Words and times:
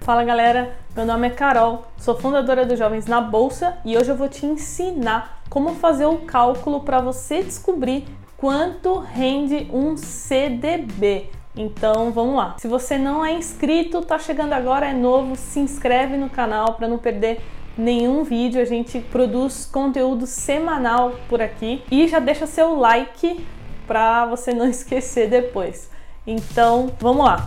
Fala 0.00 0.24
galera, 0.24 0.74
meu 0.96 1.04
nome 1.04 1.26
é 1.26 1.30
Carol, 1.30 1.84
sou 1.98 2.18
fundadora 2.18 2.64
do 2.64 2.74
Jovens 2.74 3.04
na 3.04 3.20
Bolsa 3.20 3.76
e 3.84 3.98
hoje 3.98 4.10
eu 4.10 4.16
vou 4.16 4.30
te 4.30 4.46
ensinar 4.46 5.42
como 5.50 5.74
fazer 5.74 6.06
o 6.06 6.20
cálculo 6.20 6.80
para 6.80 7.02
você 7.02 7.42
descobrir 7.42 8.06
quanto 8.34 8.98
rende 8.98 9.68
um 9.70 9.98
CDB. 9.98 11.28
Então 11.54 12.10
vamos 12.12 12.34
lá. 12.34 12.56
Se 12.58 12.66
você 12.66 12.96
não 12.96 13.22
é 13.22 13.34
inscrito, 13.34 14.00
tá 14.00 14.18
chegando 14.18 14.54
agora, 14.54 14.86
é 14.86 14.94
novo, 14.94 15.36
se 15.36 15.60
inscreve 15.60 16.16
no 16.16 16.30
canal 16.30 16.74
para 16.74 16.88
não 16.88 16.96
perder 16.96 17.42
nenhum 17.76 18.24
vídeo. 18.24 18.58
A 18.58 18.64
gente 18.64 19.00
produz 19.00 19.66
conteúdo 19.66 20.26
semanal 20.26 21.12
por 21.28 21.42
aqui 21.42 21.84
e 21.90 22.08
já 22.08 22.18
deixa 22.18 22.46
seu 22.46 22.74
like 22.74 23.44
para 23.86 24.24
você 24.24 24.54
não 24.54 24.64
esquecer 24.70 25.28
depois. 25.28 25.90
Então 26.26 26.90
vamos 26.98 27.22
lá. 27.22 27.46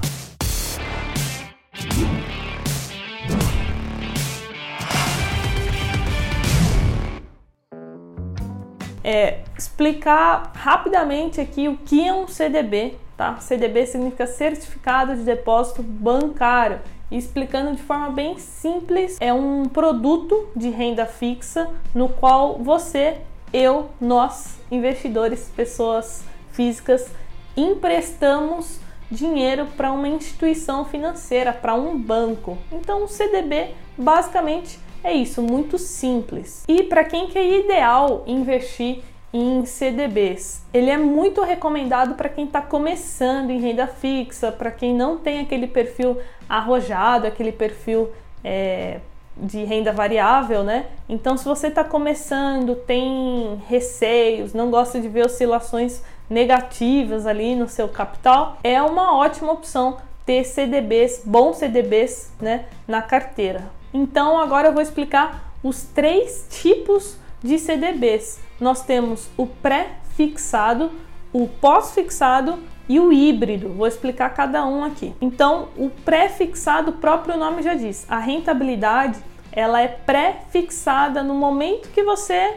É, 9.13 9.43
explicar 9.55 10.51
rapidamente 10.55 11.39
aqui 11.39 11.67
o 11.67 11.77
que 11.77 12.03
é 12.03 12.11
um 12.11 12.27
CDB, 12.27 12.95
tá? 13.15 13.37
CDB 13.39 13.85
significa 13.85 14.25
Certificado 14.25 15.15
de 15.15 15.21
Depósito 15.21 15.83
Bancário. 15.83 16.79
E 17.11 17.17
explicando 17.17 17.75
de 17.75 17.83
forma 17.83 18.09
bem 18.09 18.39
simples, 18.39 19.17
é 19.21 19.31
um 19.31 19.65
produto 19.65 20.47
de 20.55 20.69
renda 20.69 21.05
fixa 21.05 21.69
no 21.93 22.09
qual 22.09 22.57
você, 22.57 23.17
eu, 23.53 23.91
nós, 24.01 24.59
investidores, 24.71 25.51
pessoas 25.55 26.23
físicas, 26.51 27.11
emprestamos 27.55 28.79
dinheiro 29.11 29.67
para 29.77 29.91
uma 29.91 30.07
instituição 30.07 30.85
financeira, 30.85 31.53
para 31.53 31.75
um 31.75 31.95
banco. 31.95 32.57
Então, 32.71 33.03
o 33.03 33.07
CDB 33.07 33.75
basicamente 33.95 34.79
é 35.03 35.13
isso, 35.13 35.41
muito 35.41 35.77
simples. 35.77 36.63
E 36.67 36.83
para 36.83 37.03
quem 37.03 37.27
que 37.27 37.37
é 37.37 37.59
ideal 37.59 38.23
investir 38.25 39.03
em 39.33 39.65
CDBs? 39.65 40.63
Ele 40.73 40.89
é 40.89 40.97
muito 40.97 41.41
recomendado 41.41 42.15
para 42.15 42.29
quem 42.29 42.45
está 42.45 42.61
começando 42.61 43.49
em 43.49 43.59
renda 43.59 43.85
fixa, 43.85 44.51
para 44.51 44.71
quem 44.71 44.93
não 44.93 45.17
tem 45.17 45.39
aquele 45.39 45.67
perfil 45.67 46.17
arrojado, 46.47 47.27
aquele 47.27 47.51
perfil 47.51 48.11
é, 48.43 48.99
de 49.35 49.63
renda 49.63 49.91
variável, 49.91 50.63
né? 50.63 50.85
Então, 51.09 51.35
se 51.35 51.45
você 51.45 51.67
está 51.67 51.83
começando, 51.83 52.75
tem 52.75 53.61
receios, 53.67 54.53
não 54.53 54.69
gosta 54.69 55.01
de 55.01 55.09
ver 55.09 55.25
oscilações 55.25 56.01
negativas 56.29 57.27
ali 57.27 57.55
no 57.55 57.67
seu 57.67 57.87
capital, 57.87 58.57
é 58.63 58.81
uma 58.81 59.17
ótima 59.17 59.51
opção 59.51 59.97
ter 60.25 60.45
CDBs, 60.45 61.21
bons 61.25 61.57
CDBs, 61.57 62.31
né, 62.39 62.65
na 62.87 63.01
carteira. 63.01 63.63
Então 63.93 64.39
agora 64.39 64.69
eu 64.69 64.73
vou 64.73 64.81
explicar 64.81 65.53
os 65.63 65.83
três 65.83 66.47
tipos 66.49 67.17
de 67.43 67.59
CDBs. 67.59 68.39
Nós 68.59 68.83
temos 68.83 69.29
o 69.37 69.45
pré-fixado, 69.45 70.91
o 71.31 71.47
pós-fixado 71.47 72.59
e 72.87 72.99
o 72.99 73.11
híbrido. 73.11 73.69
Vou 73.69 73.87
explicar 73.87 74.29
cada 74.29 74.65
um 74.65 74.83
aqui. 74.83 75.13
Então, 75.21 75.69
o 75.77 75.89
pré-fixado, 75.89 76.91
o 76.91 76.93
próprio 76.95 77.37
nome 77.37 77.61
já 77.61 77.73
diz, 77.73 78.05
a 78.09 78.19
rentabilidade 78.19 79.19
ela 79.51 79.81
é 79.81 79.87
pré-fixada 79.87 81.21
no 81.21 81.35
momento 81.35 81.89
que 81.89 82.03
você 82.03 82.55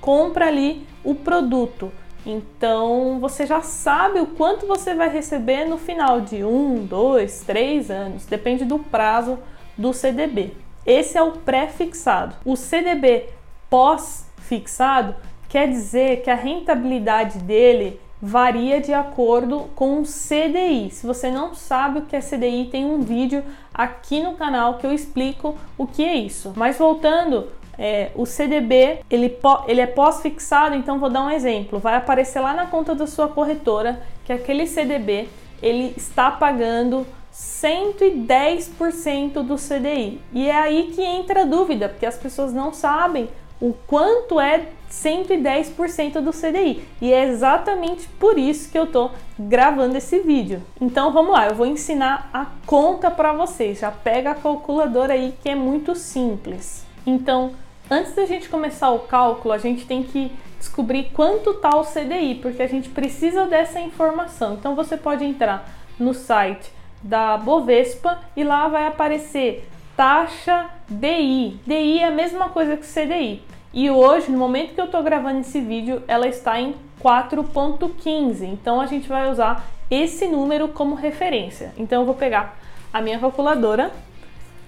compra 0.00 0.46
ali 0.46 0.86
o 1.04 1.14
produto. 1.14 1.92
Então 2.24 3.18
você 3.20 3.46
já 3.46 3.62
sabe 3.62 4.20
o 4.20 4.26
quanto 4.26 4.66
você 4.66 4.94
vai 4.94 5.08
receber 5.08 5.64
no 5.66 5.78
final 5.78 6.20
de 6.20 6.44
um, 6.44 6.84
dois, 6.84 7.42
três 7.46 7.90
anos, 7.90 8.26
depende 8.26 8.64
do 8.64 8.78
prazo 8.78 9.38
do 9.76 9.92
CDB. 9.92 10.52
Esse 10.84 11.18
é 11.18 11.22
o 11.22 11.32
pré-fixado. 11.32 12.34
O 12.44 12.56
CDB 12.56 13.28
pós-fixado 13.68 15.14
quer 15.48 15.68
dizer 15.68 16.22
que 16.22 16.30
a 16.30 16.34
rentabilidade 16.34 17.38
dele 17.38 18.00
varia 18.22 18.80
de 18.80 18.92
acordo 18.92 19.70
com 19.74 20.00
o 20.00 20.02
CDI. 20.02 20.90
Se 20.90 21.06
você 21.06 21.30
não 21.30 21.54
sabe 21.54 22.00
o 22.00 22.02
que 22.02 22.14
é 22.14 22.20
CDI, 22.20 22.68
tem 22.70 22.84
um 22.84 23.00
vídeo 23.00 23.42
aqui 23.72 24.22
no 24.22 24.34
canal 24.34 24.74
que 24.74 24.86
eu 24.86 24.92
explico 24.92 25.56
o 25.78 25.86
que 25.86 26.04
é 26.04 26.14
isso. 26.14 26.52
Mas 26.54 26.76
voltando, 26.76 27.48
é, 27.78 28.10
o 28.14 28.26
CDB 28.26 28.98
ele, 29.10 29.38
ele 29.66 29.80
é 29.80 29.86
pós-fixado, 29.86 30.74
então 30.74 30.98
vou 30.98 31.08
dar 31.08 31.22
um 31.22 31.30
exemplo. 31.30 31.78
Vai 31.78 31.96
aparecer 31.96 32.40
lá 32.40 32.52
na 32.52 32.66
conta 32.66 32.94
da 32.94 33.06
sua 33.06 33.28
corretora 33.28 34.02
que 34.24 34.32
aquele 34.32 34.66
CDB 34.66 35.28
ele 35.62 35.94
está 35.96 36.30
pagando 36.30 37.06
110% 37.40 39.42
do 39.42 39.56
CDI. 39.56 40.20
E 40.32 40.48
é 40.48 40.54
aí 40.54 40.92
que 40.94 41.02
entra 41.02 41.42
a 41.42 41.46
dúvida, 41.46 41.88
porque 41.88 42.04
as 42.04 42.18
pessoas 42.18 42.52
não 42.52 42.70
sabem 42.72 43.30
o 43.58 43.72
quanto 43.86 44.38
é 44.38 44.68
110% 44.90 46.20
do 46.20 46.32
CDI. 46.32 46.84
E 47.00 47.10
é 47.12 47.28
exatamente 47.28 48.08
por 48.08 48.38
isso 48.38 48.70
que 48.70 48.78
eu 48.78 48.86
tô 48.86 49.10
gravando 49.38 49.96
esse 49.96 50.18
vídeo. 50.20 50.62
Então 50.80 51.12
vamos 51.12 51.32
lá, 51.32 51.48
eu 51.48 51.54
vou 51.54 51.66
ensinar 51.66 52.28
a 52.32 52.46
conta 52.66 53.10
para 53.10 53.32
vocês. 53.32 53.78
Já 53.78 53.90
pega 53.90 54.32
a 54.32 54.34
calculadora 54.34 55.14
aí 55.14 55.34
que 55.42 55.48
é 55.48 55.54
muito 55.54 55.94
simples. 55.94 56.84
Então, 57.06 57.52
antes 57.90 58.14
da 58.14 58.26
gente 58.26 58.48
começar 58.48 58.90
o 58.90 59.00
cálculo, 59.00 59.54
a 59.54 59.58
gente 59.58 59.86
tem 59.86 60.02
que 60.02 60.32
descobrir 60.58 61.10
quanto 61.14 61.54
tá 61.54 61.70
o 61.70 61.84
CDI, 61.84 62.36
porque 62.36 62.62
a 62.62 62.68
gente 62.68 62.90
precisa 62.90 63.46
dessa 63.46 63.80
informação. 63.80 64.54
Então 64.54 64.74
você 64.74 64.96
pode 64.96 65.24
entrar 65.24 65.68
no 65.98 66.12
site 66.12 66.79
da 67.02 67.36
Bovespa 67.36 68.18
e 68.36 68.44
lá 68.44 68.68
vai 68.68 68.86
aparecer 68.86 69.68
taxa 69.96 70.70
DI. 70.88 71.60
DI 71.66 71.98
é 71.98 72.06
a 72.06 72.10
mesma 72.10 72.48
coisa 72.48 72.76
que 72.76 72.86
CDI. 72.86 73.42
E 73.72 73.90
hoje, 73.90 74.30
no 74.32 74.38
momento 74.38 74.74
que 74.74 74.80
eu 74.80 74.86
estou 74.86 75.02
gravando 75.02 75.40
esse 75.40 75.60
vídeo, 75.60 76.02
ela 76.08 76.26
está 76.26 76.60
em 76.60 76.74
4.15. 77.02 78.42
Então 78.42 78.80
a 78.80 78.86
gente 78.86 79.08
vai 79.08 79.30
usar 79.30 79.64
esse 79.90 80.26
número 80.26 80.68
como 80.68 80.94
referência. 80.94 81.72
Então 81.76 82.00
eu 82.00 82.06
vou 82.06 82.14
pegar 82.14 82.58
a 82.92 83.00
minha 83.00 83.18
calculadora 83.18 83.92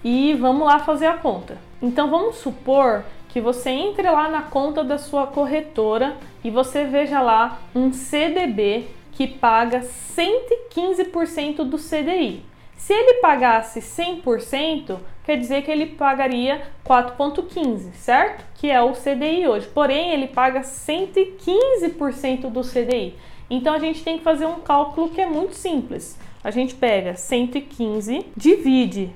e 0.04 0.34
vamos 0.34 0.66
lá 0.66 0.78
fazer 0.78 1.06
a 1.06 1.16
conta. 1.16 1.58
Então 1.80 2.10
vamos 2.10 2.36
supor 2.36 3.04
que 3.28 3.40
você 3.40 3.70
entre 3.70 4.08
lá 4.10 4.28
na 4.28 4.42
conta 4.42 4.84
da 4.84 4.98
sua 4.98 5.26
corretora 5.26 6.16
e 6.44 6.50
você 6.50 6.84
veja 6.84 7.20
lá 7.20 7.58
um 7.74 7.92
CDB 7.92 8.86
que 9.12 9.26
paga 9.26 9.80
115% 9.80 11.64
do 11.64 11.76
CDI. 11.78 12.44
Se 12.76 12.92
ele 12.92 13.20
pagasse 13.20 13.80
100%, 13.80 14.98
quer 15.24 15.36
dizer 15.36 15.62
que 15.62 15.70
ele 15.70 15.86
pagaria 15.86 16.62
4,15, 16.84 17.92
certo? 17.92 18.44
Que 18.56 18.70
é 18.70 18.82
o 18.82 18.92
CDI 18.92 19.46
hoje. 19.46 19.68
Porém, 19.68 20.10
ele 20.10 20.26
paga 20.26 20.62
115% 20.62 22.50
do 22.50 22.62
CDI. 22.62 23.14
Então 23.48 23.74
a 23.74 23.78
gente 23.78 24.02
tem 24.02 24.18
que 24.18 24.24
fazer 24.24 24.46
um 24.46 24.60
cálculo 24.60 25.10
que 25.10 25.20
é 25.20 25.26
muito 25.26 25.54
simples. 25.54 26.18
A 26.42 26.50
gente 26.50 26.74
pega 26.74 27.14
115, 27.14 28.26
divide 28.36 29.12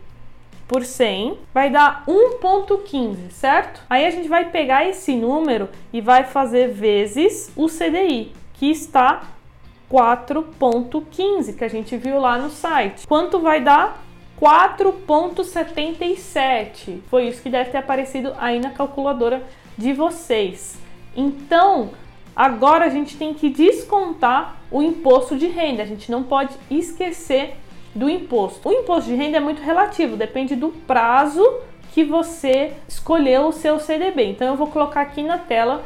por 0.68 0.84
100, 0.84 1.38
vai 1.54 1.70
dar 1.70 2.04
1,15, 2.06 3.30
certo? 3.30 3.82
Aí 3.88 4.04
a 4.04 4.10
gente 4.10 4.28
vai 4.28 4.50
pegar 4.50 4.88
esse 4.88 5.16
número 5.16 5.68
e 5.92 6.00
vai 6.00 6.24
fazer 6.24 6.68
vezes 6.68 7.50
o 7.56 7.66
CDI, 7.66 8.32
que 8.54 8.70
está 8.70 9.35
4.15 9.90 11.56
que 11.56 11.64
a 11.64 11.68
gente 11.68 11.96
viu 11.96 12.20
lá 12.20 12.38
no 12.38 12.50
site. 12.50 13.06
Quanto 13.06 13.40
vai 13.40 13.60
dar? 13.60 14.04
4.77. 14.40 17.00
Foi 17.08 17.28
isso 17.28 17.42
que 17.42 17.48
deve 17.48 17.70
ter 17.70 17.78
aparecido 17.78 18.34
aí 18.38 18.60
na 18.60 18.70
calculadora 18.70 19.42
de 19.76 19.92
vocês. 19.92 20.78
Então, 21.16 21.90
agora 22.34 22.84
a 22.84 22.90
gente 22.90 23.16
tem 23.16 23.32
que 23.32 23.48
descontar 23.48 24.56
o 24.70 24.82
imposto 24.82 25.36
de 25.36 25.46
renda. 25.46 25.82
A 25.82 25.86
gente 25.86 26.10
não 26.10 26.22
pode 26.22 26.54
esquecer 26.70 27.56
do 27.94 28.10
imposto. 28.10 28.68
O 28.68 28.72
imposto 28.72 29.10
de 29.10 29.16
renda 29.16 29.38
é 29.38 29.40
muito 29.40 29.62
relativo, 29.62 30.16
depende 30.16 30.54
do 30.54 30.68
prazo 30.68 31.42
que 31.94 32.04
você 32.04 32.74
escolheu 32.86 33.46
o 33.46 33.52
seu 33.52 33.80
CDB. 33.80 34.24
Então 34.24 34.46
eu 34.46 34.56
vou 34.56 34.66
colocar 34.66 35.00
aqui 35.00 35.22
na 35.22 35.38
tela 35.38 35.82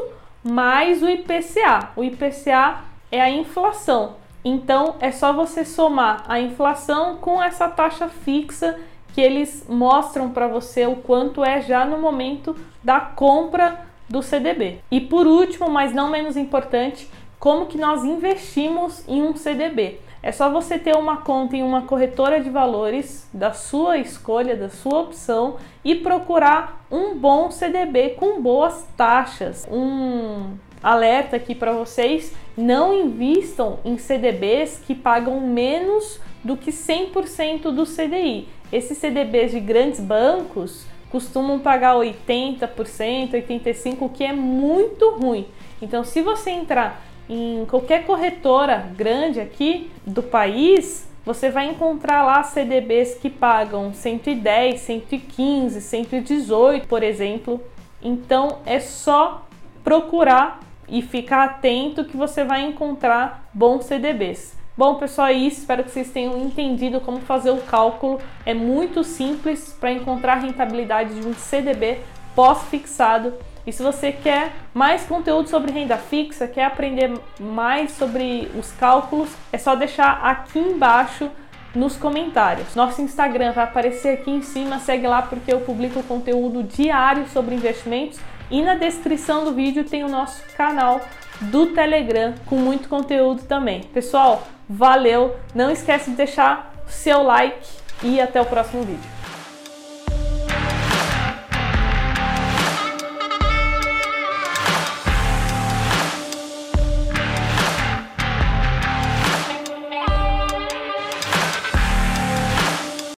mais 0.44 1.02
o 1.02 1.10
IPCA. 1.10 1.90
O 1.96 2.04
IPCA 2.04 2.82
é 3.12 3.20
a 3.20 3.30
inflação. 3.30 4.16
Então 4.44 4.96
é 5.00 5.12
só 5.12 5.34
você 5.34 5.66
somar 5.66 6.24
a 6.28 6.40
inflação 6.40 7.18
com 7.18 7.42
essa 7.42 7.68
taxa 7.68 8.08
fixa 8.08 8.80
que 9.20 9.24
eles 9.24 9.66
mostram 9.68 10.30
para 10.30 10.48
você 10.48 10.86
o 10.86 10.96
quanto 10.96 11.44
é 11.44 11.60
já 11.60 11.84
no 11.84 11.98
momento 11.98 12.56
da 12.82 13.02
compra 13.02 13.82
do 14.08 14.24
CDB. 14.24 14.80
E 14.90 15.02
por 15.02 15.28
último, 15.28 15.70
mas 15.70 15.94
não 15.94 16.10
menos 16.10 16.38
importante, 16.38 17.06
como 17.38 17.66
que 17.66 17.78
nós 17.78 18.06
investimos 18.06 19.06
em 19.10 19.22
um 19.22 19.36
CDB. 19.36 20.00
É 20.24 20.32
só 20.32 20.50
você 20.50 20.80
ter 20.80 20.96
uma 20.96 21.18
conta 21.18 21.58
em 21.58 21.64
uma 21.64 21.82
corretora 21.82 22.40
de 22.40 22.50
valores 22.50 23.30
da 23.34 23.52
sua 23.52 23.98
escolha, 23.98 24.56
da 24.56 24.70
sua 24.70 25.02
opção 25.02 25.58
e 25.84 25.96
procurar 25.96 26.86
um 26.90 27.14
bom 27.14 27.52
CDB 27.52 28.12
com 28.12 28.42
boas 28.42 28.88
taxas. 28.96 29.68
Um 29.70 30.54
alerta 30.82 31.36
aqui 31.36 31.54
para 31.54 31.74
vocês: 31.74 32.34
não 32.56 32.98
invistam 32.98 33.80
em 33.84 33.98
CDBs 33.98 34.82
que 34.88 34.96
pagam 34.96 35.42
menos 35.42 36.22
do 36.42 36.56
que 36.56 36.72
100% 36.72 37.64
do 37.72 37.84
CDI. 37.86 38.48
Esses 38.72 38.98
CDBs 38.98 39.52
de 39.52 39.60
grandes 39.60 40.00
bancos 40.00 40.86
costumam 41.10 41.60
pagar 41.60 41.96
80%, 41.96 43.32
85%, 43.32 43.98
o 44.02 44.10
que 44.10 44.24
é 44.24 44.34
muito 44.34 45.12
ruim. 45.12 45.48
Então, 45.82 46.04
se 46.04 46.22
você 46.22 46.52
entrar 46.52 47.02
em 47.28 47.66
qualquer 47.70 48.06
corretora 48.06 48.92
grande 48.96 49.40
aqui 49.40 49.92
do 50.06 50.22
país, 50.22 51.08
você 51.24 51.50
vai 51.52 51.68
encontrar 51.68 52.24
lá 52.24 52.42
CDBs 52.42 53.16
que 53.16 53.30
pagam 53.30 53.94
110, 53.94 54.80
115, 54.80 55.82
118, 55.82 56.88
por 56.88 57.04
exemplo. 57.04 57.62
Então 58.02 58.60
é 58.66 58.80
só 58.80 59.46
procurar 59.84 60.60
e 60.88 61.02
ficar 61.02 61.44
atento 61.44 62.06
que 62.06 62.18
você 62.18 62.44
vai 62.44 62.64
encontrar 62.64 63.48
bons 63.54 63.86
CDBs. 63.86 64.58
Bom, 64.80 64.96
pessoal, 64.96 65.28
é 65.28 65.34
isso. 65.34 65.60
Espero 65.60 65.84
que 65.84 65.92
vocês 65.92 66.10
tenham 66.10 66.40
entendido 66.40 67.02
como 67.02 67.20
fazer 67.20 67.52
o 67.52 67.58
cálculo. 67.58 68.18
É 68.46 68.54
muito 68.54 69.04
simples 69.04 69.76
para 69.78 69.92
encontrar 69.92 70.38
a 70.38 70.40
rentabilidade 70.40 71.20
de 71.20 71.28
um 71.28 71.34
CDB 71.34 71.98
pós-fixado 72.34 73.34
e 73.68 73.74
se 73.74 73.84
você 73.84 74.14
quer 74.14 74.54
mais 74.74 75.04
conteúdo 75.04 75.50
sobre 75.50 75.74
renda 75.74 75.98
fixa, 75.98 76.48
quer 76.48 76.64
aprender 76.64 77.12
mais 77.38 77.92
sobre 77.92 78.50
os 78.58 78.72
cálculos, 78.72 79.28
é 79.52 79.58
só 79.58 79.76
deixar 79.76 80.22
aqui 80.24 80.60
embaixo 80.60 81.30
nos 81.76 81.98
comentários. 81.98 82.74
Nosso 82.74 83.02
Instagram 83.02 83.52
vai 83.52 83.66
aparecer 83.66 84.14
aqui 84.14 84.32
em 84.32 84.42
cima, 84.42 84.80
segue 84.80 85.06
lá 85.06 85.22
porque 85.22 85.52
eu 85.52 85.60
publico 85.60 86.02
conteúdo 86.04 86.64
diário 86.64 87.28
sobre 87.28 87.54
investimentos 87.54 88.18
e 88.50 88.62
na 88.62 88.76
descrição 88.76 89.44
do 89.44 89.54
vídeo 89.54 89.84
tem 89.84 90.04
o 90.04 90.10
nosso 90.10 90.42
canal 90.56 91.02
do 91.42 91.68
Telegram 91.68 92.34
com 92.46 92.56
muito 92.56 92.90
conteúdo 92.90 93.44
também. 93.44 93.84
Pessoal, 93.94 94.48
valeu! 94.68 95.36
Não 95.54 95.70
esquece 95.70 96.10
de 96.12 96.18
deixar 96.18 96.74
seu 96.88 97.24
like 97.24 97.68
e 98.04 98.20
até 98.20 98.42
o 98.42 98.46
próximo 98.46 98.84
vídeo. 98.84 99.19